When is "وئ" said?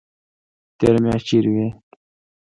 1.53-1.67